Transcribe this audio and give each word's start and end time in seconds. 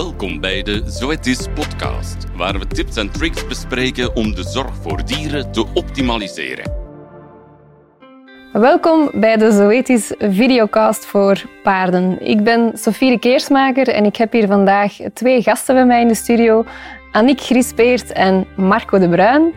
Welkom 0.00 0.40
bij 0.40 0.62
de 0.62 0.82
Zoetis 0.86 1.46
podcast, 1.54 2.16
waar 2.36 2.58
we 2.58 2.66
tips 2.66 2.96
en 2.96 3.10
tricks 3.10 3.46
bespreken 3.46 4.16
om 4.16 4.34
de 4.34 4.42
zorg 4.42 4.74
voor 4.80 5.04
dieren 5.04 5.52
te 5.52 5.66
optimaliseren. 5.74 6.72
Welkom 8.52 9.10
bij 9.14 9.36
de 9.36 9.52
Zoetis 9.52 10.14
videocast 10.18 11.06
voor 11.06 11.42
paarden. 11.62 12.26
Ik 12.26 12.44
ben 12.44 12.72
Sofie 12.74 13.18
Keersmaker 13.18 13.88
en 13.88 14.04
ik 14.04 14.16
heb 14.16 14.32
hier 14.32 14.46
vandaag 14.46 14.96
twee 15.14 15.42
gasten 15.42 15.74
bij 15.74 15.86
mij 15.86 16.00
in 16.00 16.08
de 16.08 16.14
studio. 16.14 16.64
Annick 17.12 17.40
Grispeert 17.40 18.12
en 18.12 18.46
Marco 18.56 18.98
de 18.98 19.08
Bruin. 19.08 19.52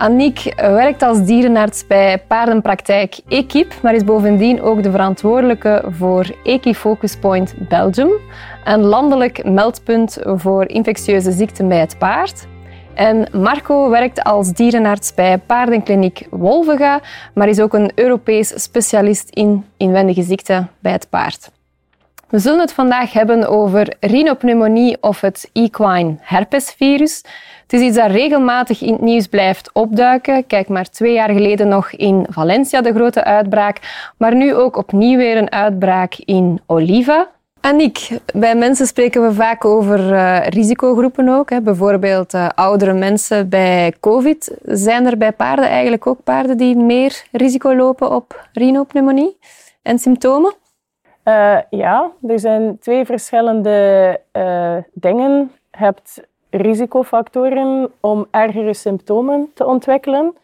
Annick 0.00 0.54
werkt 0.56 1.02
als 1.02 1.24
dierenarts 1.24 1.86
bij 1.86 2.22
paardenpraktijk 2.26 3.20
Equip, 3.28 3.72
maar 3.82 3.94
is 3.94 4.04
bovendien 4.04 4.62
ook 4.62 4.82
de 4.82 4.90
verantwoordelijke 4.90 5.84
voor 5.90 6.34
Equifocus 6.44 7.16
Point 7.16 7.54
Belgium, 7.68 8.10
een 8.64 8.80
landelijk 8.80 9.44
meldpunt 9.44 10.18
voor 10.22 10.68
infectieuze 10.68 11.32
ziekten 11.32 11.68
bij 11.68 11.78
het 11.78 11.98
paard. 11.98 12.46
En 12.94 13.28
Marco 13.32 13.90
werkt 13.90 14.22
als 14.22 14.52
dierenarts 14.52 15.14
bij 15.14 15.38
paardenkliniek 15.38 16.26
Wolvega, 16.30 17.00
maar 17.34 17.48
is 17.48 17.60
ook 17.60 17.74
een 17.74 17.92
Europees 17.94 18.62
specialist 18.62 19.30
in 19.30 19.64
inwendige 19.76 20.22
ziekten 20.22 20.70
bij 20.78 20.92
het 20.92 21.06
paard. 21.10 21.50
We 22.30 22.38
zullen 22.38 22.60
het 22.60 22.72
vandaag 22.72 23.12
hebben 23.12 23.48
over 23.48 23.94
rhinopneumonie 24.00 24.96
of 25.00 25.20
het 25.20 25.50
equine 25.52 26.16
herpesvirus. 26.20 27.24
Het 27.62 27.72
is 27.72 27.80
iets 27.80 27.96
dat 27.96 28.10
regelmatig 28.10 28.82
in 28.82 28.92
het 28.92 29.00
nieuws 29.00 29.26
blijft 29.26 29.70
opduiken. 29.72 30.46
Kijk 30.46 30.68
maar 30.68 30.90
twee 30.90 31.12
jaar 31.12 31.30
geleden 31.30 31.68
nog 31.68 31.92
in 31.92 32.26
Valencia 32.28 32.80
de 32.80 32.92
grote 32.92 33.24
uitbraak, 33.24 33.78
maar 34.16 34.34
nu 34.34 34.54
ook 34.54 34.76
opnieuw 34.76 35.16
weer 35.16 35.36
een 35.36 35.52
uitbraak 35.52 36.14
in 36.24 36.60
Oliva. 36.66 37.28
Annick, 37.60 38.08
bij 38.34 38.54
mensen 38.54 38.86
spreken 38.86 39.22
we 39.22 39.32
vaak 39.32 39.64
over 39.64 40.12
uh, 40.12 40.46
risicogroepen 40.46 41.28
ook. 41.28 41.50
Hè. 41.50 41.60
Bijvoorbeeld 41.60 42.34
uh, 42.34 42.48
oudere 42.54 42.92
mensen 42.92 43.48
bij 43.48 43.94
COVID. 44.00 44.56
Zijn 44.62 45.06
er 45.06 45.16
bij 45.16 45.32
paarden 45.32 45.68
eigenlijk 45.68 46.06
ook 46.06 46.24
paarden 46.24 46.56
die 46.56 46.76
meer 46.76 47.22
risico 47.32 47.74
lopen 47.74 48.14
op 48.14 48.48
rhinopneumonie 48.52 49.36
en 49.82 49.98
symptomen? 49.98 50.59
Uh, 51.30 51.58
ja, 51.70 52.10
er 52.26 52.38
zijn 52.38 52.78
twee 52.78 53.04
verschillende 53.04 54.20
dingen. 54.92 55.50
Je 55.70 55.78
hebt 55.78 56.22
risicofactoren 56.50 57.90
om 58.00 58.26
ergere 58.30 58.74
symptomen 58.74 59.50
te 59.54 59.66
ontwikkelen. 59.66 60.34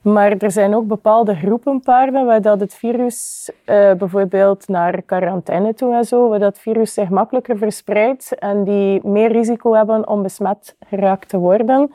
Maar 0.00 0.32
er 0.32 0.50
zijn 0.50 0.74
ook 0.74 0.86
bepaalde 0.86 1.34
groepen 1.34 1.80
paarden 1.80 2.26
waar 2.26 2.42
dat 2.42 2.60
het 2.60 2.74
virus 2.74 3.50
uh, 3.50 3.92
bijvoorbeeld 3.92 4.68
naar 4.68 5.02
quarantaine 5.02 5.74
toe 5.74 5.94
en 5.94 6.04
zo, 6.04 6.28
waar 6.28 6.38
dat 6.38 6.58
virus 6.58 6.94
zich 6.94 7.08
makkelijker 7.08 7.58
verspreidt 7.58 8.34
en 8.38 8.64
die 8.64 9.06
meer 9.06 9.32
risico 9.32 9.74
hebben 9.74 10.08
om 10.08 10.22
besmet 10.22 10.76
geraakt 10.88 11.28
te 11.28 11.38
worden. 11.38 11.92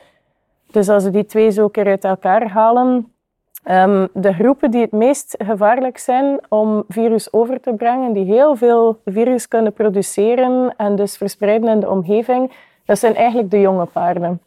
Dus 0.72 0.90
als 0.90 1.04
we 1.04 1.10
die 1.10 1.26
twee 1.26 1.52
zo 1.52 1.68
keer 1.68 1.88
uit 1.88 2.04
elkaar 2.04 2.48
halen, 2.50 3.15
um, 3.72 4.08
de 4.14 4.34
groepen 4.34 4.72
die 4.72 4.82
het 4.82 4.92
meest 4.92 5.36
gevaarlijk 5.38 5.98
zijn 5.98 6.40
om 6.50 6.84
virus 6.88 7.34
over 7.34 7.62
te 7.62 7.74
brengen, 7.74 8.14
die 8.14 8.26
heel 8.26 8.56
veel 8.56 9.00
virus 9.06 9.48
kunnen 9.48 9.74
produceren 9.74 10.74
en 10.78 10.96
dus 10.96 11.18
verspreiden 11.18 11.70
in 11.70 11.80
de 11.80 11.90
omgeving, 11.90 12.52
dat 12.86 13.00
zijn 13.00 13.16
eigenlijk 13.16 13.52
de 13.52 13.60
jonge 13.60 13.86
paarden. 13.86 14.42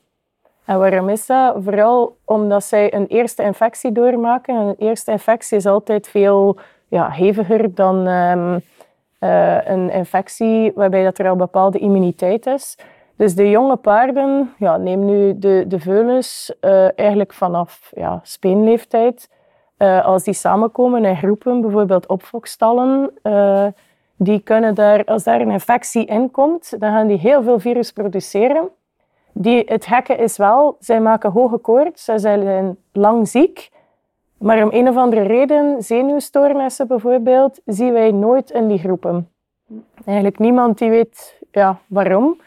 En 0.65 0.79
waarom 0.79 1.09
is 1.09 1.27
dat? 1.27 1.57
Vooral 1.65 2.17
omdat 2.25 2.65
zij 2.65 2.95
een 2.95 3.07
eerste 3.07 3.43
infectie 3.43 3.93
doormaken. 3.93 4.55
een 4.55 4.75
eerste 4.79 5.11
infectie 5.11 5.57
is 5.57 5.67
altijd 5.67 6.09
veel 6.09 6.59
ja, 6.89 7.11
heviger 7.11 7.75
dan 7.75 8.07
um, 8.07 8.63
uh, 9.21 9.67
een 9.67 9.91
infectie 9.91 10.73
waarbij 10.75 11.05
dat 11.05 11.19
er 11.19 11.29
al 11.29 11.37
bepaalde 11.37 11.79
immuniteit 11.79 12.47
is. 12.47 12.79
Dus 13.19 13.35
de 13.35 13.51
jonge 13.51 13.77
paarden, 13.77 14.55
ja, 14.59 14.77
neem 14.77 15.05
nu 15.05 15.39
de, 15.39 15.65
de 15.69 15.81
veulens, 15.81 16.55
uh, 16.61 16.99
eigenlijk 16.99 17.33
vanaf 17.33 17.91
ja, 17.95 18.21
speenleeftijd. 18.23 19.31
Uh, 19.79 20.05
als 20.05 20.25
die 20.25 20.35
samenkomen 20.35 21.05
in 21.05 21.17
groepen, 21.17 21.61
bijvoorbeeld 21.61 22.07
opfokstallen, 22.07 23.11
die 24.17 24.41
kunnen 24.41 24.75
daar, 24.75 25.05
als 25.05 25.25
daar 25.25 25.41
een 25.41 25.51
infectie 25.51 26.05
in 26.07 26.31
komt, 26.31 26.81
dan 26.81 26.93
gaan 26.93 27.07
die 27.07 27.19
heel 27.19 27.43
veel 27.43 27.59
virus 27.59 27.93
produceren. 27.93 28.69
Die, 29.33 29.63
het 29.67 29.87
gekke 29.87 30.15
is 30.15 30.37
wel, 30.37 30.77
zij 30.79 31.01
maken 31.01 31.31
hoge 31.31 31.59
koorts, 31.59 32.05
zij 32.05 32.19
zijn 32.19 32.77
lang 32.93 33.29
ziek. 33.29 33.71
Maar 34.39 34.63
om 34.63 34.69
een 34.73 34.89
of 34.89 34.97
andere 34.97 35.23
reden, 35.23 35.83
zenuwstoornissen 35.83 36.87
bijvoorbeeld, 36.87 37.61
zien 37.65 37.93
wij 37.93 38.11
nooit 38.11 38.51
in 38.51 38.69
die 38.69 38.79
groepen. 38.79 39.29
Eigenlijk 40.05 40.39
niemand 40.39 40.79
die 40.79 40.91
weet 40.91 41.41
ja, 41.51 41.79
waarom. 41.87 42.41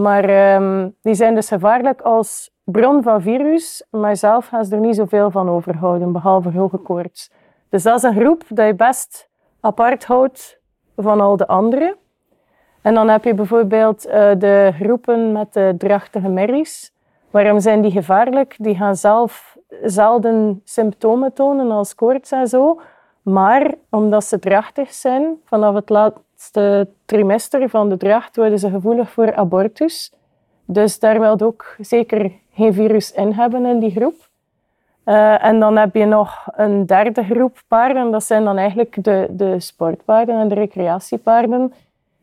Maar 0.00 0.54
um, 0.54 0.94
die 1.02 1.14
zijn 1.14 1.34
dus 1.34 1.48
gevaarlijk 1.48 2.00
als 2.00 2.50
bron 2.64 3.02
van 3.02 3.22
virus, 3.22 3.86
maar 3.90 4.16
zelf 4.16 4.46
gaan 4.46 4.64
ze 4.64 4.74
er 4.74 4.80
niet 4.80 4.96
zoveel 4.96 5.30
van 5.30 5.48
overhouden, 5.48 6.12
behalve 6.12 6.50
hoge 6.50 6.76
koorts. 6.76 7.30
Dus 7.68 7.82
dat 7.82 7.96
is 7.96 8.02
een 8.02 8.14
groep 8.14 8.42
dat 8.48 8.66
je 8.66 8.74
best 8.74 9.28
apart 9.60 10.04
houdt 10.04 10.60
van 10.96 11.20
al 11.20 11.36
de 11.36 11.46
anderen. 11.46 11.96
En 12.82 12.94
dan 12.94 13.08
heb 13.08 13.24
je 13.24 13.34
bijvoorbeeld 13.34 14.06
uh, 14.06 14.12
de 14.38 14.72
groepen 14.80 15.32
met 15.32 15.52
de 15.52 15.74
drachtige 15.78 16.28
merries. 16.28 16.94
Waarom 17.30 17.60
zijn 17.60 17.80
die 17.80 17.90
gevaarlijk? 17.90 18.54
Die 18.58 18.76
gaan 18.76 18.96
zelf 18.96 19.56
zelden 19.82 20.60
symptomen 20.64 21.32
tonen 21.32 21.70
als 21.70 21.94
koorts 21.94 22.30
en 22.30 22.46
zo. 22.46 22.80
Maar 23.22 23.74
omdat 23.90 24.24
ze 24.24 24.38
drachtig 24.38 24.92
zijn, 24.92 25.40
vanaf 25.44 25.74
het 25.74 25.90
laatste 26.38 26.88
trimester 27.04 27.68
van 27.68 27.88
de 27.88 27.96
dracht 27.96 28.36
worden 28.36 28.58
ze 28.58 28.70
gevoelig 28.70 29.10
voor 29.10 29.34
abortus. 29.34 30.12
Dus 30.64 30.98
daar 30.98 31.20
wil 31.20 31.40
ook 31.40 31.76
zeker 31.80 32.32
geen 32.52 32.72
virus 32.72 33.12
in 33.12 33.32
hebben 33.32 33.66
in 33.66 33.78
die 33.78 33.90
groep. 33.90 34.28
Uh, 35.04 35.44
en 35.44 35.60
dan 35.60 35.76
heb 35.76 35.94
je 35.94 36.04
nog 36.04 36.46
een 36.52 36.86
derde 36.86 37.24
groep 37.24 37.62
paarden. 37.68 38.10
Dat 38.10 38.24
zijn 38.24 38.44
dan 38.44 38.56
eigenlijk 38.56 39.04
de, 39.04 39.26
de 39.30 39.60
sportpaarden 39.60 40.40
en 40.40 40.48
de 40.48 40.54
recreatiepaarden 40.54 41.72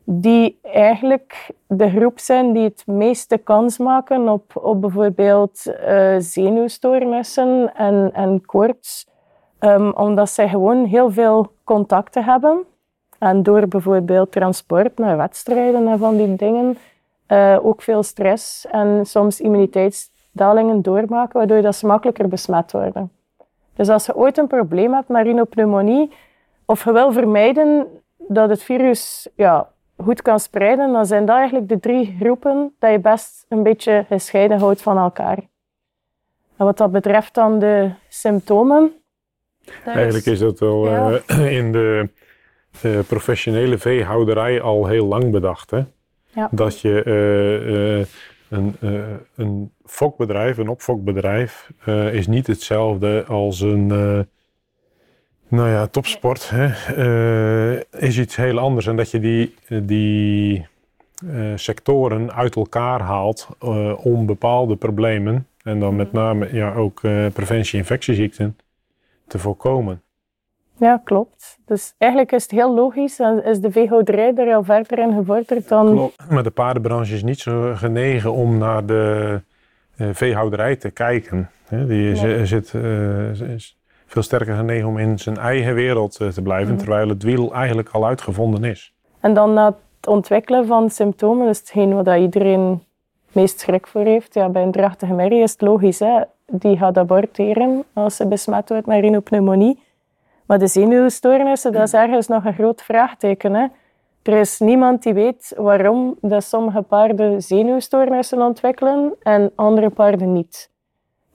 die 0.03 0.59
eigenlijk 0.61 1.51
de 1.67 1.89
groep 1.89 2.19
zijn 2.19 2.53
die 2.53 2.63
het 2.63 2.83
meeste 2.87 3.37
kans 3.37 3.77
maken 3.77 4.29
op, 4.29 4.55
op 4.55 4.81
bijvoorbeeld 4.81 5.65
uh, 5.65 6.15
zenuwstoornissen 6.17 7.75
en, 7.75 8.09
en 8.13 8.45
koorts. 8.45 9.07
Um, 9.59 9.93
omdat 9.93 10.29
zij 10.29 10.49
gewoon 10.49 10.85
heel 10.85 11.11
veel 11.11 11.51
contacten 11.63 12.23
hebben. 12.23 12.65
En 13.19 13.43
door 13.43 13.67
bijvoorbeeld 13.67 14.31
transport 14.31 14.97
naar 14.97 15.17
wedstrijden 15.17 15.87
en 15.87 15.99
van 15.99 16.17
die 16.17 16.35
dingen 16.35 16.77
uh, 17.27 17.57
ook 17.61 17.81
veel 17.81 18.03
stress 18.03 18.65
en 18.65 19.05
soms 19.05 19.39
immuniteitsdalingen 19.39 20.81
doormaken, 20.81 21.37
waardoor 21.37 21.61
dat 21.61 21.75
ze 21.75 21.85
makkelijker 21.85 22.27
besmet 22.27 22.71
worden. 22.71 23.11
Dus 23.75 23.89
als 23.89 24.05
je 24.05 24.15
ooit 24.15 24.37
een 24.37 24.47
probleem 24.47 24.93
hebt 24.93 25.07
met 25.07 25.25
rhinopneumonie, 25.25 26.11
of 26.65 26.83
je 26.83 26.91
wil 26.91 27.11
vermijden 27.11 27.87
dat 28.17 28.49
het 28.49 28.63
virus 28.63 29.27
ja, 29.35 29.69
goed 29.97 30.21
kan 30.21 30.39
spreiden, 30.39 30.91
dan 30.91 31.05
zijn 31.05 31.25
dat 31.25 31.35
eigenlijk 31.35 31.69
de 31.69 31.79
drie 31.79 32.15
groepen 32.19 32.73
dat 32.79 32.91
je 32.91 32.99
best 32.99 33.45
een 33.49 33.63
beetje 33.63 34.05
gescheiden 34.07 34.59
houdt 34.59 34.81
van 34.81 34.97
elkaar. 34.97 35.37
En 36.57 36.65
wat 36.65 36.77
dat 36.77 36.91
betreft 36.91 37.33
dan 37.33 37.59
de 37.59 37.91
symptomen. 38.09 38.91
Eigenlijk 39.85 40.25
is 40.25 40.39
dat 40.39 40.59
wel 40.59 40.87
uh, 40.87 41.15
in 41.59 41.71
de 41.71 42.09
uh, 42.83 42.99
professionele 43.07 43.77
veehouderij 43.77 44.61
al 44.61 44.87
heel 44.87 45.05
lang 45.05 45.31
bedacht. 45.31 45.71
Hè? 45.71 45.83
Ja. 46.33 46.49
Dat 46.51 46.81
je 46.81 47.03
uh, 47.05 48.05
een, 48.49 48.75
een 49.35 49.71
fokbedrijf, 49.85 50.57
een 50.57 50.69
opfokbedrijf, 50.69 51.71
is 52.11 52.27
niet 52.27 52.47
hetzelfde 52.47 53.23
als 53.27 53.59
een 53.61 53.91
nou 55.47 55.69
ja, 55.69 55.87
topsport 55.87 56.49
hè, 56.49 56.67
uh, 57.73 57.81
is 58.01 58.19
iets 58.19 58.35
heel 58.35 58.59
anders. 58.59 58.87
En 58.87 58.95
dat 58.95 59.11
je 59.11 59.19
die, 59.19 59.55
die 59.83 60.67
uh, 61.23 61.51
sectoren 61.55 62.33
uit 62.33 62.55
elkaar 62.55 63.01
haalt 63.01 63.47
uh, 63.63 64.05
om 64.05 64.25
bepaalde 64.25 64.75
problemen, 64.75 65.47
en 65.63 65.79
dan 65.79 65.95
met 65.95 66.11
name 66.11 66.53
ja, 66.53 66.73
ook 66.73 67.01
preventie 67.33 67.79
infectieziekten, 67.79 68.57
te 69.27 69.39
voorkomen. 69.39 70.01
Ja, 70.77 71.01
klopt. 71.03 71.57
Dus 71.65 71.93
eigenlijk 71.97 72.31
is 72.31 72.43
het 72.43 72.51
heel 72.51 72.73
logisch 72.73 73.19
en 73.19 73.43
is 73.45 73.59
de 73.59 73.71
veehouderij 73.71 74.33
er 74.35 74.55
al 74.55 74.63
verder 74.63 74.99
in 74.99 75.13
gevorderd 75.13 75.67
dan... 75.67 75.91
Klopt, 75.91 76.29
maar 76.29 76.43
de 76.43 76.51
paardenbranche 76.51 77.13
is 77.13 77.23
niet 77.23 77.39
zo 77.39 77.73
genegen 77.75 78.33
om 78.33 78.57
naar 78.57 78.85
de 78.85 79.41
veehouderij 79.97 80.75
te 80.75 80.89
kijken. 80.89 81.49
Die 81.69 82.21
nee. 82.21 82.45
zit, 82.45 82.73
is, 83.47 83.77
veel 84.05 84.21
sterker 84.21 84.55
genegen 84.55 84.87
om 84.87 84.97
in 84.97 85.19
zijn 85.19 85.37
eigen 85.37 85.73
wereld 85.73 86.17
eh, 86.17 86.27
te 86.27 86.41
blijven, 86.41 86.73
mhm. 86.73 86.77
terwijl 86.77 87.09
het 87.09 87.23
wiel 87.23 87.53
eigenlijk 87.53 87.89
al 87.89 88.05
uitgevonden 88.05 88.63
is. 88.63 88.93
En 89.19 89.33
dan 89.33 89.53
na 89.53 89.65
het 89.65 90.07
ontwikkelen 90.07 90.65
van 90.65 90.89
symptomen, 90.89 91.47
is 91.47 91.59
hetgeen 91.59 91.93
wat 91.93 92.17
iedereen 92.17 92.83
meest 93.31 93.59
schrik 93.59 93.87
voor 93.87 94.03
heeft. 94.03 94.33
Ja, 94.33 94.49
bij 94.49 94.63
een 94.63 94.71
drachtige 94.71 95.13
merrie 95.13 95.41
is 95.41 95.51
het 95.51 95.61
logisch, 95.61 95.99
hè? 95.99 96.21
die 96.45 96.77
gaat 96.77 96.97
aborteren 96.97 97.83
als 97.93 98.15
ze 98.15 98.27
besmet 98.27 98.69
wordt 98.69 98.85
met 98.85 98.99
rhinopneumonie. 98.99 99.83
Maar 100.45 100.59
de 100.59 100.67
zenuwstoornissen, 100.67 101.71
dat 101.71 101.83
is 101.83 101.93
ergens 101.93 102.27
nog 102.27 102.45
een 102.45 102.53
groot 102.53 102.81
vraagteken. 102.81 103.53
Hè? 103.53 103.67
er 104.25 104.39
is 104.39 104.59
niemand 104.59 105.03
die 105.03 105.13
weet 105.13 105.53
waarom 105.57 106.17
dat 106.21 106.43
sommige 106.43 106.81
paarden 106.81 107.41
zenuwstoornissen 107.41 108.41
ontwikkelen 108.41 109.13
en 109.21 109.51
andere 109.55 109.89
paarden 109.89 110.33
niet. 110.33 110.69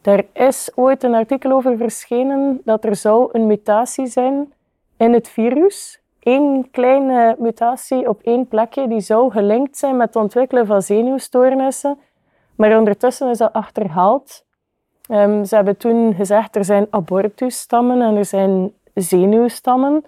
Er 0.03 0.27
is 0.33 0.71
ooit 0.75 1.03
een 1.03 1.15
artikel 1.15 1.53
over 1.53 1.77
verschenen 1.77 2.61
dat 2.65 2.85
er 2.85 2.97
zou 2.97 3.29
een 3.33 3.47
mutatie 3.47 4.07
zijn 4.07 4.53
in 4.97 5.13
het 5.13 5.29
virus. 5.29 6.01
Eén 6.21 6.69
kleine 6.71 7.37
mutatie 7.39 8.09
op 8.09 8.21
één 8.23 8.49
plekje 8.49 8.89
die 8.89 9.01
zou 9.01 9.31
gelinkt 9.31 9.77
zijn 9.77 9.97
met 9.97 10.07
het 10.07 10.17
ontwikkelen 10.17 10.67
van 10.67 10.83
zenuwstoornissen. 10.83 11.99
Maar 12.55 12.79
ondertussen 12.79 13.31
is 13.31 13.39
dat 13.39 13.53
achterhaald. 13.53 14.45
Um, 15.11 15.45
ze 15.45 15.55
hebben 15.55 15.77
toen 15.77 16.15
gezegd 16.15 16.57
er 16.57 16.65
zijn 16.65 16.87
abortusstammen 16.91 18.03
en 18.03 18.17
er 18.17 18.25
zijn 18.25 18.73
zenuwstammen. 18.95 20.05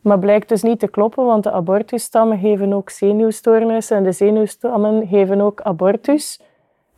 Maar 0.00 0.18
blijkt 0.18 0.48
dus 0.48 0.62
niet 0.62 0.78
te 0.78 0.88
kloppen, 0.88 1.24
want 1.24 1.42
de 1.42 1.50
abortusstammen 1.50 2.38
geven 2.38 2.72
ook 2.72 2.90
zenuwstoornissen 2.90 3.96
en 3.96 4.04
de 4.04 4.12
zenuwstammen 4.12 5.06
geven 5.06 5.40
ook 5.40 5.60
abortus. 5.60 6.40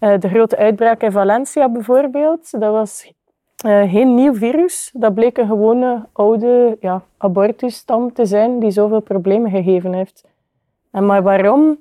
Uh, 0.00 0.18
de 0.18 0.28
grote 0.28 0.56
uitbraak 0.56 1.02
in 1.02 1.12
Valencia 1.12 1.68
bijvoorbeeld, 1.68 2.60
dat 2.60 2.72
was 2.72 3.12
uh, 3.66 3.90
geen 3.90 4.14
nieuw 4.14 4.34
virus. 4.34 4.90
Dat 4.92 5.14
bleek 5.14 5.38
een 5.38 5.46
gewone 5.46 6.06
oude 6.12 6.76
ja, 6.80 7.02
abortusstam 7.16 8.12
te 8.12 8.26
zijn 8.26 8.58
die 8.58 8.70
zoveel 8.70 9.00
problemen 9.00 9.50
gegeven 9.50 9.92
heeft. 9.92 10.24
En 10.90 11.06
maar 11.06 11.22
waarom? 11.22 11.78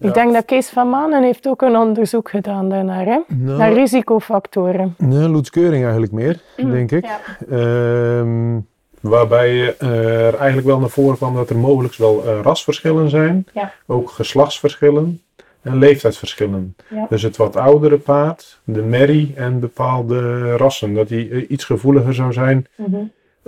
Ik 0.00 0.14
denk 0.14 0.32
dat 0.32 0.44
Kees 0.44 0.68
van 0.68 0.88
Manen 0.88 1.22
heeft 1.22 1.48
ook 1.48 1.62
een 1.62 1.76
onderzoek 1.76 2.30
gedaan 2.30 2.68
daarnaar, 2.68 3.04
hè? 3.04 3.18
Nou, 3.26 3.58
naar 3.58 3.72
risicofactoren. 3.72 4.94
Nee, 4.98 5.28
Loets 5.28 5.50
Keuring 5.50 5.82
eigenlijk 5.82 6.12
meer, 6.12 6.40
mm, 6.56 6.70
denk 6.70 6.90
ik. 6.90 7.04
Ja. 7.04 7.20
Ehm, 7.50 8.58
waarbij 9.00 9.78
er 9.78 10.34
eigenlijk 10.34 10.66
wel 10.66 10.78
naar 10.78 10.88
voren 10.88 11.16
kwam 11.16 11.34
dat 11.34 11.50
er 11.50 11.56
mogelijk 11.56 11.94
wel 11.94 12.22
uh, 12.26 12.40
rasverschillen 12.42 13.10
zijn, 13.10 13.46
ja. 13.52 13.72
ook 13.86 14.10
geslachtsverschillen 14.10 15.22
en 15.62 15.78
leeftijdsverschillen. 15.78 16.76
Ja. 16.88 17.06
Dus 17.08 17.22
het 17.22 17.36
wat 17.36 17.56
oudere 17.56 17.98
paard, 17.98 18.60
de 18.64 18.82
merrie 18.82 19.32
en 19.36 19.60
bepaalde 19.60 20.52
rassen, 20.56 20.94
dat 20.94 21.08
die 21.08 21.30
eh, 21.30 21.50
iets 21.50 21.64
gevoeliger 21.64 22.14
zou 22.14 22.32
zijn 22.32 22.66
mhm. 22.76 22.96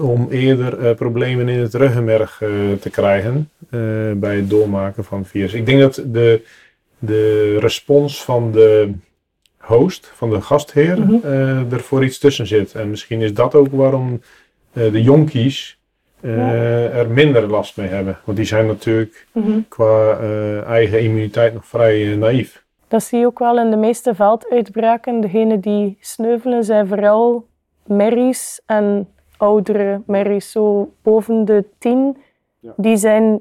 Om 0.00 0.26
eerder 0.30 0.78
uh, 0.78 0.94
problemen 0.94 1.48
in 1.48 1.58
het 1.58 1.74
ruggenmerg 1.74 2.36
te 2.80 2.90
krijgen 2.90 3.50
bij 4.20 4.36
het 4.36 4.50
doormaken 4.50 5.04
van 5.04 5.24
virus. 5.24 5.52
Ik 5.52 5.66
denk 5.66 5.80
dat 5.80 6.02
de, 6.06 6.42
de 6.98 7.56
respons 7.58 8.24
van 8.24 8.52
de 8.52 8.92
host, 9.58 10.12
van 10.14 10.30
de 10.30 10.40
gastheer, 10.40 11.00
mm 11.00 11.20
er 11.70 11.80
voor 11.80 12.04
iets 12.04 12.18
tussen 12.18 12.46
zit. 12.46 12.74
En 12.74 12.90
misschien 12.90 13.20
is 13.20 13.34
dat 13.34 13.54
ook 13.54 13.68
waarom 13.70 14.20
eh, 14.72 14.92
de 14.92 15.02
jonkies 15.02 15.78
er 16.22 17.10
minder 17.10 17.46
last 17.46 17.76
mee 17.76 17.88
hebben. 17.88 18.18
Want 18.24 18.36
die 18.36 18.46
zijn 18.46 18.66
natuurlijk 18.66 19.26
mhm. 19.32 19.58
qua 19.68 20.18
eigen 20.66 21.00
immuniteit 21.00 21.54
nog 21.54 21.66
vrij 21.66 22.16
naïef. 22.16 22.64
Dat 22.90 23.02
zie 23.02 23.18
je 23.18 23.26
ook 23.26 23.38
wel 23.38 23.58
in 23.58 23.70
de 23.70 23.76
meeste 23.76 24.14
velduitbraken. 24.14 25.20
Degenen 25.20 25.60
die 25.60 25.98
sneuvelen 26.00 26.64
zijn 26.64 26.86
vooral 26.86 27.46
merries 27.86 28.60
en 28.66 29.08
oudere 29.40 30.02
merries, 30.06 30.50
zo 30.50 30.92
boven 31.02 31.44
de 31.44 31.64
tien. 31.78 32.16
Ja. 32.58 32.72
Die 32.76 32.96
zijn 32.96 33.40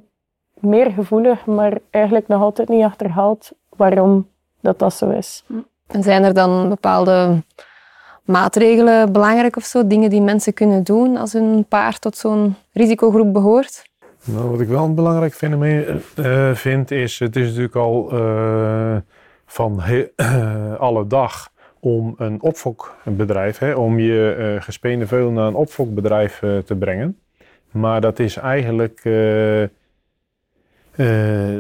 meer 0.60 0.92
gevoelig, 0.92 1.46
maar 1.46 1.78
eigenlijk 1.90 2.28
nog 2.28 2.42
altijd 2.42 2.69
niet 2.69 2.84
achterhaald 2.84 3.51
waarom 3.75 4.28
dat, 4.62 4.80
dat 4.80 4.94
zo 4.94 5.10
is. 5.10 5.46
En 5.88 6.04
zijn 6.04 6.24
er 6.24 6.34
dan 6.34 6.69
bepaalde 6.69 7.44
maatregelen 8.24 9.12
belangrijk 9.12 9.56
of 9.56 9.63
zo? 9.63 9.88
Dingen 9.88 10.10
die 10.10 10.22
mensen 10.22 10.54
kunnen 10.54 10.84
doen 10.84 11.18
als 11.18 11.34
hun 11.34 11.66
paard 11.68 12.02
tot 12.02 12.18
zo'n 12.18 12.56
risicogroep 12.72 13.34
behoort? 13.34 13.88
Nou, 14.24 14.50
wat 14.50 14.60
ik 14.60 14.68
wel 14.68 14.84
een 14.84 14.95
belangrijk 14.95 15.34
fenomeen 15.34 16.02
uh, 16.19 16.54
vind, 16.54 16.92
is 16.92 17.19
het 17.19 17.36
is 17.36 17.45
natuurlijk 17.48 17.75
al 17.75 18.10
uh, 18.13 18.95
van 19.45 19.81
alle 20.88 21.07
dag 21.07 21.50
om 21.80 22.14
een 22.18 22.42
opfokbedrijf, 22.42 23.58
hè, 23.58 23.74
om 23.74 24.00
je 24.00 24.36
uh, 24.40 24.62
gespeende 24.62 25.08
veul 25.08 25.31
naar 25.31 25.48
een 25.48 25.56
opfokbedrijf 25.56 26.40
te 26.40 26.76
brengen. 26.80 27.20
Maar 27.72 28.02
dat 28.02 28.20
is 28.20 28.38
eigenlijk 28.38 29.02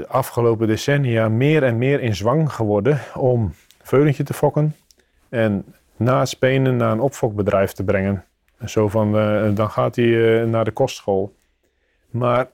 afgelopen 0.07 0.67
decennia 0.67 1.29
meer 1.29 1.63
en 1.63 1.77
meer 1.77 2.01
in 2.01 2.15
zwang 2.15 2.51
geworden 2.51 2.99
om 3.15 3.53
veulentje 3.81 4.23
te 4.23 4.33
fokken. 4.33 4.75
En 5.29 5.65
na 5.99 6.25
Spenen 6.25 6.77
naar 6.77 6.91
een 6.91 6.99
opfokbedrijf 6.99 7.71
te 7.71 7.83
brengen. 7.83 8.25
Zo 8.65 8.87
van, 8.87 9.15
uh, 9.15 9.55
dan 9.55 9.69
gaat 9.69 9.95
hij 9.95 10.05
uh, 10.05 10.45
naar 10.45 10.65
de 10.65 10.71
kostschool. 10.71 11.33
Maar 12.09 12.47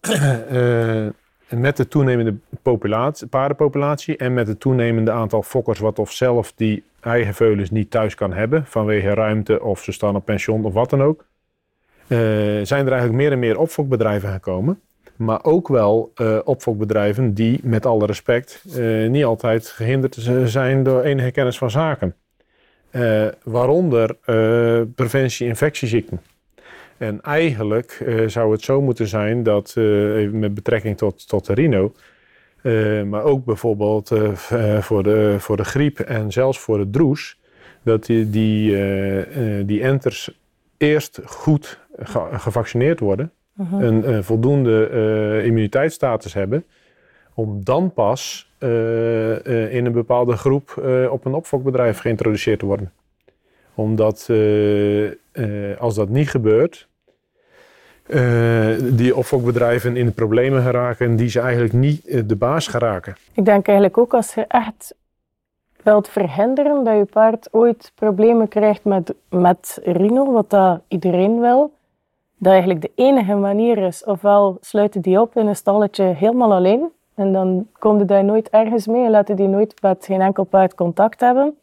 uh, 0.51 1.07
met 1.65 1.77
de 1.77 1.87
toenemende 1.87 2.35
populatie, 2.61 3.27
paardenpopulatie 3.27 4.17
en 4.17 4.33
met 4.33 4.47
het 4.47 4.59
toenemende 4.59 5.11
aantal 5.11 5.41
fokkers 5.41 5.79
wat 5.79 5.99
of 5.99 6.11
zelf 6.11 6.53
die 6.55 6.83
eigen 7.05 7.33
veulens 7.33 7.69
niet 7.69 7.91
thuis 7.91 8.15
kan 8.15 8.33
hebben 8.33 8.65
vanwege 8.65 9.13
ruimte 9.13 9.61
of 9.61 9.83
ze 9.83 9.91
staan 9.91 10.15
op 10.15 10.25
pensioen 10.25 10.65
of 10.65 10.73
wat 10.73 10.89
dan 10.89 11.03
ook, 11.03 11.25
zijn 12.07 12.85
er 12.85 12.91
eigenlijk 12.91 13.13
meer 13.13 13.31
en 13.31 13.39
meer 13.39 13.59
opfokbedrijven 13.59 14.29
gekomen. 14.29 14.79
Maar 15.15 15.43
ook 15.43 15.67
wel 15.67 16.13
opfokbedrijven 16.43 17.33
die, 17.33 17.59
met 17.63 17.85
alle 17.85 18.05
respect, 18.05 18.63
niet 19.07 19.23
altijd 19.25 19.67
gehinderd 19.67 20.17
zijn 20.45 20.83
door 20.83 21.01
enige 21.01 21.31
kennis 21.31 21.57
van 21.57 21.71
zaken. 21.71 22.15
Uh, 22.91 23.27
waaronder 23.43 24.17
uh, 24.25 24.81
preventie 24.95 25.47
infectieziekten. 25.47 26.21
En 26.97 27.21
eigenlijk 27.21 27.99
uh, 28.05 28.27
zou 28.27 28.51
het 28.51 28.61
zo 28.61 28.81
moeten 28.81 29.07
zijn 29.07 29.43
dat, 29.43 29.73
met 30.31 30.53
betrekking 30.53 30.97
tot, 30.97 31.27
tot 31.27 31.45
de 31.45 31.53
rino, 31.53 31.91
maar 33.05 33.23
ook 33.23 33.45
bijvoorbeeld 33.45 34.11
voor, 34.79 35.03
de, 35.03 35.35
voor 35.39 35.57
de 35.57 35.63
griep 35.63 35.99
en 35.99 36.31
zelfs 36.31 36.59
voor 36.59 36.77
de 36.77 36.89
droes, 36.89 37.39
dat 37.83 38.05
die, 38.05 38.29
die, 38.29 38.77
die 39.65 39.81
enters 39.81 40.39
eerst 40.77 41.19
goed 41.25 41.79
gevaccineerd 42.31 42.99
worden, 42.99 43.31
-huh. 43.55 43.81
een 43.81 44.23
voldoende 44.23 44.89
immuniteitsstatus 45.43 46.33
hebben, 46.33 46.65
om 47.33 47.63
dan 47.63 47.93
pas 47.93 48.51
in 49.69 49.85
een 49.85 49.91
bepaalde 49.91 50.35
groep 50.35 50.83
op 51.09 51.25
een 51.25 51.33
opfokbedrijf 51.33 51.99
geïntroduceerd 51.99 52.59
te 52.59 52.65
worden. 52.65 52.91
Omdat 53.75 54.29
als 55.79 55.95
dat 55.95 56.09
niet 56.09 56.29
gebeurt, 56.29 56.87
die 58.95 59.15
opfokbedrijven 59.15 59.97
in 59.97 60.13
problemen 60.13 60.61
geraken 60.61 61.15
die 61.15 61.29
ze 61.29 61.39
eigenlijk 61.39 61.73
niet 61.73 62.29
de 62.29 62.35
baas 62.35 62.67
geraken. 62.67 63.15
Ik 63.33 63.45
denk 63.45 63.67
eigenlijk 63.67 63.97
ook 63.97 64.13
als 64.13 64.33
je 64.33 64.45
echt 64.47 64.95
wilt 65.83 66.09
verhinderen 66.09 66.83
dat 66.83 66.97
je 66.97 67.05
paard 67.05 67.47
ooit 67.51 67.91
problemen 67.95 68.47
krijgt 68.47 68.83
met, 68.83 69.13
met 69.29 69.79
rino, 69.83 70.31
wat 70.31 70.49
dat 70.49 70.81
iedereen 70.87 71.39
wil, 71.39 71.73
dat 72.37 72.51
eigenlijk 72.51 72.81
de 72.81 72.91
enige 72.95 73.35
manier 73.35 73.77
is, 73.77 74.03
ofwel 74.03 74.57
sluiten 74.61 75.01
die 75.01 75.21
op 75.21 75.35
in 75.35 75.47
een 75.47 75.55
stalletje 75.55 76.03
helemaal 76.03 76.53
alleen, 76.53 76.89
en 77.15 77.33
dan 77.33 77.67
kom 77.79 77.97
je 77.97 78.05
daar 78.05 78.23
nooit 78.23 78.49
ergens 78.49 78.87
mee 78.87 79.05
en 79.05 79.11
laat 79.11 79.27
je 79.27 79.33
die 79.33 79.47
nooit 79.47 79.81
met 79.81 80.05
geen 80.05 80.21
enkel 80.21 80.43
paard 80.43 80.75
contact 80.75 81.19
hebben. 81.19 81.57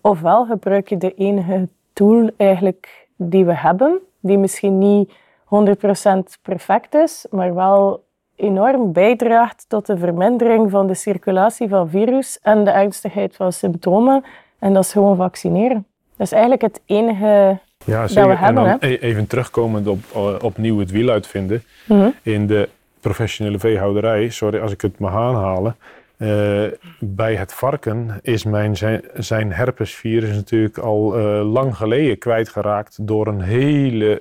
Ofwel 0.00 0.46
gebruik 0.46 0.88
je 0.88 0.96
de 0.96 1.14
enige 1.14 1.68
tool 1.92 2.30
eigenlijk 2.36 3.08
die 3.16 3.44
we 3.44 3.54
hebben, 3.54 3.98
die 4.20 4.38
misschien 4.38 4.78
niet 4.78 5.12
100% 5.50 6.40
perfect 6.42 6.94
is, 6.94 7.26
maar 7.30 7.54
wel 7.54 8.04
enorm 8.36 8.92
bijdraagt 8.92 9.64
tot 9.68 9.86
de 9.86 9.98
vermindering 9.98 10.70
van 10.70 10.86
de 10.86 10.94
circulatie 10.94 11.68
van 11.68 11.88
virus 11.88 12.38
en 12.42 12.64
de 12.64 12.70
ernstigheid 12.70 13.36
van 13.36 13.52
symptomen. 13.52 14.24
En 14.58 14.72
dat 14.72 14.84
is 14.84 14.92
gewoon 14.92 15.16
vaccineren. 15.16 15.86
Dat 16.16 16.26
is 16.26 16.32
eigenlijk 16.32 16.62
het 16.62 16.80
enige 16.86 17.58
ja, 17.84 18.00
dat 18.02 18.12
we 18.12 18.20
hebben. 18.20 18.38
En 18.38 18.54
dan 18.54 18.76
e- 18.90 18.94
even 18.94 19.26
terugkomend 19.26 19.86
op 19.86 19.98
uh, 20.16 20.34
opnieuw 20.42 20.78
het 20.78 20.90
wiel 20.90 21.08
uitvinden. 21.08 21.62
Mm 21.86 22.14
In 22.22 22.46
de 22.46 22.68
professionele 23.00 23.58
veehouderij, 23.58 24.28
sorry 24.28 24.60
als 24.60 24.72
ik 24.72 24.80
het 24.80 24.98
mag 24.98 25.14
aanhalen. 25.14 25.76
Uh, 26.20 26.64
bij 26.98 27.34
het 27.34 27.54
varken 27.54 28.18
is 28.22 28.44
mijn, 28.44 28.76
zijn, 28.76 29.02
zijn 29.14 29.52
herpesvirus 29.52 30.34
natuurlijk 30.34 30.78
al 30.78 31.18
uh, 31.18 31.52
lang 31.52 31.76
geleden 31.76 32.18
kwijtgeraakt 32.18 33.06
door 33.06 33.26
een 33.26 33.40
hele 33.40 34.20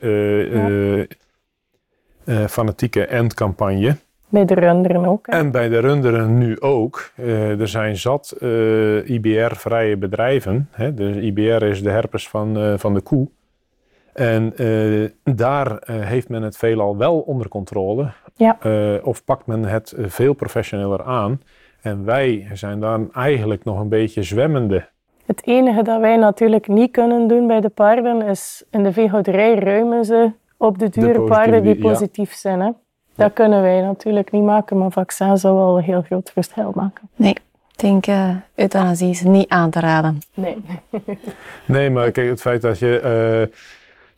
uh, 2.25 2.45
fanatieke 2.45 3.05
endcampagne. 3.05 3.95
Bij 4.29 4.45
de 4.45 4.53
runderen 4.53 5.05
ook. 5.05 5.27
Hè? 5.27 5.37
En 5.37 5.51
bij 5.51 5.69
de 5.69 5.79
runderen 5.79 6.37
nu 6.37 6.59
ook. 6.59 7.11
er 7.59 7.67
zijn 7.67 7.97
zat 7.97 8.35
IBR-vrije 9.05 9.97
bedrijven. 9.97 10.69
Hè? 10.71 10.93
Dus 10.93 11.15
IBR 11.15 11.63
is 11.63 11.83
de 11.83 11.89
herpes 11.89 12.29
van, 12.29 12.79
van 12.79 12.93
de 12.93 13.01
koe. 13.01 13.27
En 14.13 14.53
daar 15.23 15.81
heeft 15.85 16.29
men 16.29 16.41
het 16.41 16.57
veelal 16.57 16.97
wel 16.97 17.19
onder 17.19 17.47
controle. 17.47 18.11
Ja. 18.35 18.57
Uh, 18.65 19.05
of 19.05 19.23
pakt 19.23 19.45
men 19.45 19.63
het 19.63 19.93
veel 19.97 20.33
professioneler 20.33 21.03
aan? 21.03 21.41
En 21.81 22.05
wij 22.05 22.47
zijn 22.53 22.79
dan 22.79 23.13
eigenlijk 23.13 23.63
nog 23.63 23.79
een 23.79 23.89
beetje 23.89 24.23
zwemmende. 24.23 24.87
Het 25.25 25.47
enige 25.47 25.81
dat 25.81 25.99
wij 25.99 26.17
natuurlijk 26.17 26.67
niet 26.67 26.91
kunnen 26.91 27.27
doen 27.27 27.47
bij 27.47 27.61
de 27.61 27.69
paarden 27.69 28.21
is 28.21 28.63
in 28.71 28.83
de 28.83 28.93
veehouderij 28.93 29.55
ruimen 29.55 30.05
ze 30.05 30.31
op 30.57 30.79
de 30.79 30.89
dure 30.89 31.21
paarden 31.21 31.63
die 31.63 31.77
positief 31.77 32.33
zijn. 32.33 32.59
Hè? 32.59 32.69
Dat 33.15 33.33
kunnen 33.33 33.61
wij 33.61 33.81
natuurlijk 33.81 34.31
niet 34.31 34.43
maken, 34.43 34.77
maar 34.77 34.91
vaccin 34.91 35.37
zou 35.37 35.55
wel 35.55 35.77
een 35.77 35.83
heel 35.83 36.01
groot 36.01 36.31
verschil 36.31 36.71
maken. 36.75 37.09
Nee, 37.15 37.31
ik 37.31 37.41
denk 37.75 38.07
uh, 38.07 38.29
euthanasie 38.55 39.09
is 39.09 39.21
niet 39.21 39.49
aan 39.49 39.69
te 39.69 39.79
raden. 39.79 40.19
Nee. 40.33 40.57
nee, 41.65 41.89
maar 41.89 42.11
kijk, 42.11 42.29
het 42.29 42.41
feit 42.41 42.61
dat 42.61 42.79
je... 42.79 43.47
Uh, 43.49 43.55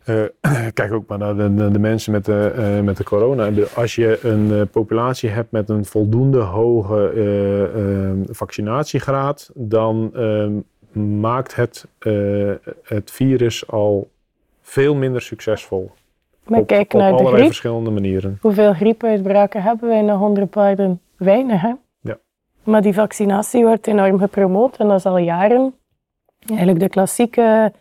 kijk 0.74 0.94
ook 0.94 1.08
maar 1.08 1.18
naar 1.18 1.36
de, 1.36 1.72
de, 1.72 1.80
mensen 1.80 2.12
met 2.12 2.26
de, 2.26 2.54
uh, 2.58 2.84
met 2.84 2.98
de 2.98 3.04
corona. 3.04 3.50
Als 3.76 3.96
je 3.96 4.20
een 4.24 4.70
populatie 4.70 5.30
hebt 5.30 5.52
met 5.52 5.70
een 5.70 5.86
voldoende 5.86 6.40
hoge 6.40 8.24
vaccinatiegraad, 8.30 9.52
dan 9.54 10.12
ehm, 10.14 11.20
maakt 11.20 11.56
het, 11.56 11.88
het 12.84 13.12
virus 13.12 13.68
al 13.68 14.10
veel 14.62 14.96
minder 14.96 15.22
succesvol. 15.22 15.92
Maar 16.46 16.60
op, 16.60 16.68
kijk 16.68 16.94
naar 16.94 17.12
op 17.12 17.18
de 17.18 17.24
allerlei 17.24 17.34
griep. 17.34 17.48
verschillende 17.48 17.90
manieren. 17.90 18.38
Hoeveel 18.42 18.74
griepuitbraken 18.74 19.62
hebben 19.62 19.90
wij 19.90 20.02
na 20.02 20.16
100 20.16 20.50
paarden? 20.50 21.02
Weinig, 21.18 21.62
hè? 21.62 21.74
Ja. 22.00 22.18
Maar 22.64 22.82
die 22.82 22.94
vaccinatie 22.94 23.64
wordt 23.64 23.88
enorm 23.88 24.20
gepromoot 24.20 24.78
en 24.78 24.88
dat 24.88 24.98
is 24.98 25.06
al 25.06 25.18
jaren. 25.18 25.74
Eigenlijk 26.48 26.80
de 26.80 26.90
klassieke 26.90 27.72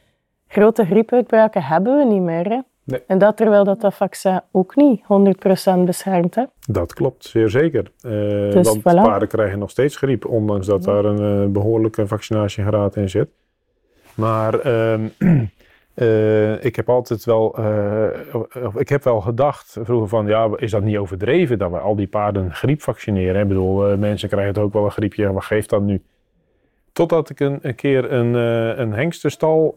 grote 0.51 0.85
griepuitbraken 0.85 1.63
hebben 1.63 1.99
we 1.99 2.05
niet 2.05 2.23
meer, 2.23 2.49
hè? 2.49 2.59
Nee. 2.85 3.03
En 3.07 3.19
dat 3.19 3.37
terwijl 3.37 3.65
dat, 3.65 3.81
dat 3.81 3.95
vaccin 3.95 4.41
ook 4.53 4.77
niet 4.77 5.03
100% 5.03 5.79
beschermt, 5.85 6.35
hè? 6.35 6.45
Dat 6.67 6.95
klopt, 6.95 7.25
zeer 7.25 7.49
zeker. 7.49 7.91
Uh, 8.03 8.11
Dus 8.53 8.67
want 8.67 8.79
voilà. 8.79 9.03
paarden 9.03 9.29
krijgen 9.29 9.59
nog 9.59 9.71
steeds 9.71 9.97
griep, 9.97 10.27
ondanks 10.27 10.67
dat 10.67 10.83
daar 10.83 11.05
een 11.05 11.45
uh, 11.45 11.53
behoorlijke 11.53 12.07
vaccinatiegraad 12.07 12.97
in 12.97 13.11
zit. 13.11 13.29
Maar 14.15 14.61
ehm, 14.61 15.01
Uh, 15.95 16.65
ik 16.71 16.77
heb 16.77 16.89
altijd 16.89 17.25
wel, 17.25 17.59
ik 18.77 18.89
heb 18.89 19.05
wel 19.05 19.21
gedacht 19.21 19.77
vroeger 19.83 20.09
van, 20.09 20.27
ja, 20.27 20.51
is 20.57 20.71
dat 20.71 20.83
niet 20.83 20.97
overdreven 20.97 21.59
dat 21.59 21.71
we 21.71 21.79
al 21.79 21.97
die 21.97 22.07
paarden 22.07 22.55
griep 22.55 22.83
vaccineren? 22.83 23.43
Ik 23.43 23.49
bedoel, 23.49 23.97
mensen 23.97 24.29
krijgen 24.29 24.55
het 24.55 24.63
ook 24.63 24.73
wel 24.73 24.85
een 24.85 24.91
griepje, 24.91 25.33
wat 25.33 25.45
geeft 25.45 25.71
dat 25.71 25.83
nu? 25.83 26.03
Totdat 27.01 27.31
ik 27.31 27.41
een, 27.41 27.59
een 27.63 27.75
keer 27.75 28.13
een, 28.13 28.35
een 28.81 28.93
hengstenstal 28.93 29.75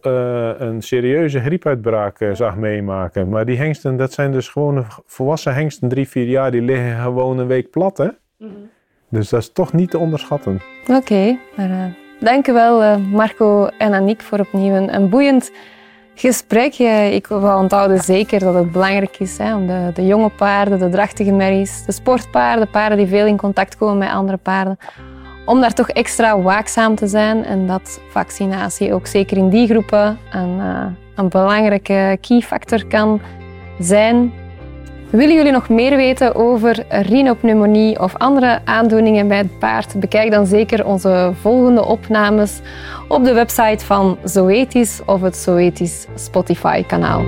een 0.57 0.81
serieuze 0.81 1.39
griepuitbraak 1.39 2.17
zag 2.33 2.55
meemaken. 2.55 3.29
Maar 3.29 3.45
die 3.45 3.57
hengsten, 3.57 3.97
dat 3.97 4.13
zijn 4.13 4.31
dus 4.31 4.47
gewoon 4.47 4.85
volwassen 5.05 5.53
hengsten, 5.53 5.89
drie, 5.89 6.07
vier 6.07 6.25
jaar, 6.25 6.51
die 6.51 6.61
liggen 6.61 7.01
gewoon 7.01 7.37
een 7.37 7.47
week 7.47 7.69
plat, 7.69 7.97
hè? 7.97 8.05
Mm 8.05 8.13
-hmm. 8.37 8.69
Dus 9.09 9.29
dat 9.29 9.41
is 9.41 9.51
toch 9.51 9.73
niet 9.73 9.89
te 9.89 9.97
onderschatten. 9.97 10.61
Oké, 10.81 10.95
okay, 10.95 11.39
maar 11.55 11.95
dank 12.19 12.47
u 12.47 12.53
wel 12.53 12.99
Marco 12.99 13.67
en 13.77 13.93
Aniek 13.93 14.21
voor 14.21 14.39
opnieuw 14.39 14.73
een, 14.73 14.95
een 14.95 15.09
boeiend 15.09 15.51
gesprek. 16.15 16.73
Ik 17.11 17.27
wil 17.27 17.57
onthouden 17.57 17.99
zeker 17.99 18.39
dat 18.39 18.53
het 18.53 18.71
belangrijk 18.71 19.19
is 19.19 19.37
hè, 19.37 19.55
om 19.55 19.67
de, 19.67 19.91
de, 19.93 20.05
jonge 20.05 20.29
paarden, 20.29 20.79
de 20.79 20.89
drachtige 20.89 21.31
merries, 21.31 21.85
de 21.85 21.91
sportpaarden, 21.91 22.69
paarden 22.69 22.97
die 22.97 23.07
veel 23.07 23.25
in 23.25 23.37
contact 23.37 23.77
komen 23.77 23.97
met 23.97 24.09
andere 24.09 24.37
paarden, 24.37 24.77
om 25.45 25.61
daar 25.61 25.73
toch 25.73 25.89
extra 25.89 26.41
waakzaam 26.41 26.95
te 26.95 27.07
zijn 27.07 27.45
en 27.45 27.67
dat 27.67 27.99
vaccinatie 28.09 28.93
ook 28.93 29.07
zeker 29.07 29.37
in 29.37 29.49
die 29.49 29.67
groepen 29.67 30.17
een, 30.31 30.57
uh, 30.57 30.85
een 31.15 31.29
belangrijke 31.29 32.17
key 32.21 32.41
factor 32.41 32.85
kan 32.85 33.21
zijn. 33.79 34.33
Willen 35.09 35.35
jullie 35.35 35.51
nog 35.51 35.69
meer 35.69 35.95
weten 35.95 36.35
over 36.35 36.85
rhinopneumonie 36.89 37.99
of 37.99 38.17
andere 38.17 38.59
aandoeningen 38.65 39.27
bij 39.27 39.37
het 39.37 39.59
paard? 39.59 39.99
Bekijk 39.99 40.31
dan 40.31 40.45
zeker 40.45 40.85
onze 40.85 41.31
volgende 41.41 41.85
opnames 41.85 42.59
op 43.07 43.23
de 43.23 43.33
website 43.33 43.85
van 43.85 44.17
Zoetis 44.23 45.01
of 45.05 45.21
het 45.21 45.37
Zoetis 45.37 46.07
Spotify 46.15 46.83
kanaal. 46.83 47.21